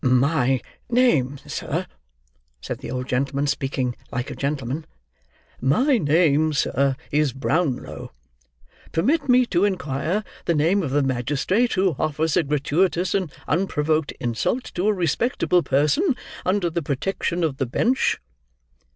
[0.03, 1.85] "My name, sir,"
[2.59, 4.87] said the old gentleman, speaking like a gentleman,
[5.61, 8.11] "my name, sir, is Brownlow.
[8.93, 14.11] Permit me to inquire the name of the magistrate who offers a gratuitous and unprovoked
[14.13, 16.15] insult to a respectable person,
[16.47, 18.19] under the protection of the bench."